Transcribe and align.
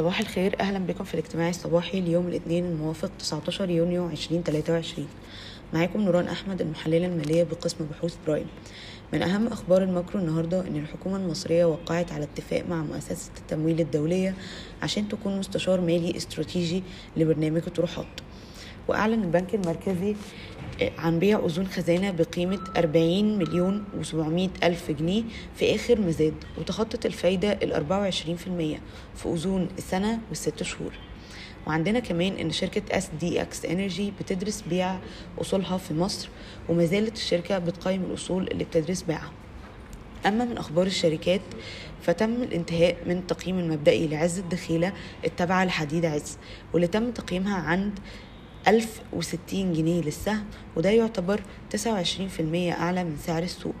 صباح 0.00 0.20
الخير. 0.20 0.60
أهلا 0.60 0.78
بكم 0.78 1.04
في 1.04 1.14
الاجتماع 1.14 1.48
الصباحي 1.48 2.00
ليوم 2.00 2.28
الاثنين 2.28 2.64
الموافق 2.64 3.10
19 3.18 3.70
يونيو 3.70 4.06
2023 4.06 5.08
معاكم 5.72 6.00
نوران 6.00 6.28
أحمد 6.28 6.60
المحللة 6.60 7.06
المالية 7.06 7.42
بقسم 7.42 7.86
بحوث 7.90 8.16
برايم. 8.26 8.46
من 9.12 9.22
أهم 9.22 9.46
أخبار 9.46 9.82
ال 9.82 9.88
macro 9.88 10.20
النهاردة 10.20 10.60
إن 10.60 10.76
الحكومة 10.76 11.16
المصرية 11.16 11.64
وقعت 11.64 12.12
على 12.12 12.24
اتفاق 12.24 12.64
مع 12.68 12.82
مؤسسة 12.82 13.30
التمويل 13.38 13.80
الدولية 13.80 14.34
عشان 14.82 15.08
تكون 15.08 15.38
مستشار 15.38 15.80
مالي 15.80 16.16
استراتيجي 16.16 16.82
لبرنامج 17.16 17.62
الطروحات. 17.66 18.06
وأعلن 18.88 19.22
البنك 19.24 19.54
المركزي 19.54 20.14
عن 20.98 21.18
بيع 21.18 21.38
أذون 21.38 21.66
خزانة 21.66 22.10
بقيمة 22.10 22.60
40 22.76 23.38
مليون 23.38 23.84
و700 24.00 24.64
ألف 24.64 24.90
جنيه 24.90 25.22
في 25.56 25.74
آخر 25.74 26.00
مزاد 26.00 26.34
وتخطت 26.58 27.06
الفايدة 27.06 27.52
ال 27.52 27.72
24% 28.12 28.22
في 29.16 29.26
أذون 29.26 29.68
السنة 29.78 30.18
والست 30.28 30.62
شهور. 30.62 30.92
وعندنا 31.66 32.00
كمان 32.00 32.32
إن 32.32 32.50
شركة 32.50 32.82
SDX 32.98 33.64
Energy 33.64 34.12
بتدرس 34.20 34.64
بيع 34.70 34.98
أصولها 35.40 35.76
في 35.78 35.94
مصر 35.94 36.28
وما 36.68 36.84
زالت 36.84 37.16
الشركة 37.16 37.58
بتقيم 37.58 38.02
الأصول 38.04 38.48
اللي 38.48 38.64
بتدرس 38.64 39.02
بيعها. 39.02 39.32
أما 40.26 40.44
من 40.44 40.58
أخبار 40.58 40.86
الشركات 40.86 41.40
فتم 42.02 42.42
الانتهاء 42.42 42.96
من 43.06 43.16
التقييم 43.16 43.58
المبدئي 43.58 44.08
لعز 44.08 44.38
الدخيلة 44.38 44.92
التابعة 45.24 45.64
لحديد 45.64 46.04
عز 46.04 46.38
واللي 46.72 46.86
تم 46.86 47.10
تقييمها 47.10 47.56
عند 47.56 47.98
1060 48.68 49.72
جنيه 49.72 50.00
للسهم 50.02 50.44
وده 50.76 50.90
يعتبر 50.90 51.40
29% 51.70 51.80
أعلى 52.54 53.04
من 53.04 53.16
سعر 53.26 53.42
السوق. 53.42 53.74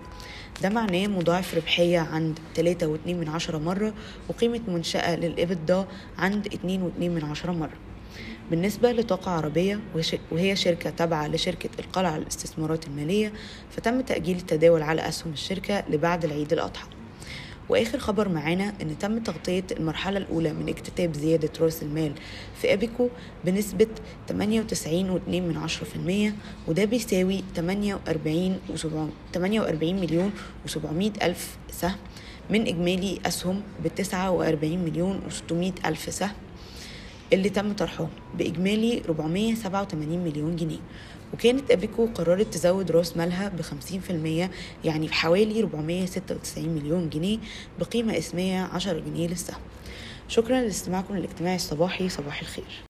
ده 0.62 0.68
معناه 0.68 1.06
مضاعف 1.06 1.54
ربحية 1.54 1.98
عند 1.98 2.38
3.2 2.56 2.86
من 3.06 3.28
عشرة 3.28 3.58
مرة 3.58 3.94
وقيمة 4.28 4.60
منشأة 4.68 5.16
للإبدا 5.16 5.86
عند 6.18 6.48
2.2 6.48 6.58
من 7.00 7.24
عشرة 7.24 7.52
مرة. 7.52 7.76
بالنسبة 8.50 8.92
لطاقة 8.92 9.30
عربية 9.30 9.80
وهي 10.30 10.56
شركة 10.56 10.90
تابعة 10.90 11.28
لشركة 11.28 11.70
القلعة 11.78 12.18
للاستثمارات 12.18 12.86
المالية 12.86 13.32
فتم 13.70 14.00
تأجيل 14.00 14.36
التداول 14.36 14.82
على 14.82 15.08
أسهم 15.08 15.32
الشركة 15.32 15.84
لبعد 15.88 16.24
العيد 16.24 16.52
الأضحى. 16.52 16.99
وآخر 17.70 17.98
خبر 17.98 18.28
معانا 18.28 18.74
إن 18.82 18.98
تم 18.98 19.18
تغطية 19.18 19.64
المرحلة 19.70 20.18
الأولى 20.18 20.52
من 20.52 20.68
اكتتاب 20.68 21.14
زيادة 21.14 21.50
رأس 21.60 21.82
المال 21.82 22.12
في 22.60 22.72
أبيكو 22.72 23.08
بنسبة 23.44 23.86
98.2% 24.28 24.34
وده 26.68 26.84
بيساوي 26.84 27.44
48 27.56 28.58
48 29.34 29.94
مليون 29.94 30.32
و700 30.68 31.22
ألف 31.22 31.58
سهم 31.70 31.96
من 32.50 32.66
إجمالي 32.66 33.20
أسهم 33.26 33.62
ب 33.84 33.88
49 33.88 34.78
مليون 34.78 35.20
و600 35.30 35.86
ألف 35.86 36.14
سهم. 36.14 36.32
اللي 37.32 37.48
تم 37.48 37.72
طرحهم 37.72 38.08
بإجمالي 38.38 39.02
487 39.08 40.18
مليون 40.18 40.56
جنيه. 40.56 40.78
وكانت 41.34 41.70
أبيكو 41.70 42.06
قررت 42.06 42.54
تزود 42.54 42.90
رأس 42.90 43.16
مالها 43.16 43.48
ب 43.48 43.62
50% 43.62 44.50
يعني 44.84 45.06
بحوالي 45.06 45.60
496 45.60 46.68
مليون 46.68 47.10
جنيه 47.10 47.38
بقيمة 47.80 48.18
إسمية 48.18 48.62
10 48.62 48.98
جنيه 48.98 49.28
للسهم 49.28 49.60
شكرا 50.28 50.60
لاستماعكم 50.60 51.16
للاجتماع 51.16 51.54
الصباحي 51.54 52.08
صباح 52.08 52.40
الخير. 52.40 52.89